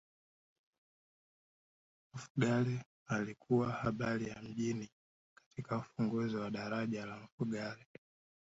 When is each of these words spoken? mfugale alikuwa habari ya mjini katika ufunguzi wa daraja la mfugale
mfugale 2.13 2.85
alikuwa 3.07 3.71
habari 3.71 4.27
ya 4.29 4.41
mjini 4.41 4.89
katika 5.35 5.77
ufunguzi 5.77 6.35
wa 6.35 6.51
daraja 6.51 7.05
la 7.05 7.17
mfugale 7.19 7.85